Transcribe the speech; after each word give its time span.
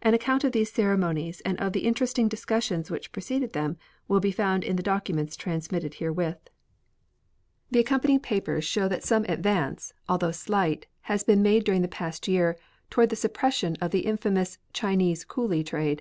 An 0.00 0.14
account 0.14 0.44
of 0.44 0.52
these 0.52 0.70
ceremonies 0.70 1.40
and 1.40 1.58
of 1.58 1.72
the 1.72 1.86
interesting 1.88 2.28
discussions 2.28 2.88
which 2.88 3.10
preceded 3.10 3.52
them 3.52 3.78
will 4.06 4.20
be 4.20 4.30
found 4.30 4.62
in 4.62 4.76
the 4.76 4.80
documents 4.84 5.34
transmitted 5.34 5.94
herewith. 5.94 6.38
The 7.72 7.80
accompanying 7.80 8.20
papers 8.20 8.64
show 8.64 8.86
that 8.86 9.02
some 9.02 9.24
advance, 9.28 9.92
although 10.08 10.30
slight, 10.30 10.86
has 11.10 11.24
been 11.24 11.42
made 11.42 11.64
during 11.64 11.82
the 11.82 11.88
past 11.88 12.28
year 12.28 12.56
toward 12.90 13.08
the 13.10 13.16
suppression 13.16 13.76
of 13.80 13.90
the 13.90 14.06
infamous 14.06 14.58
Chinese 14.72 15.24
cooly 15.24 15.64
trade. 15.64 16.00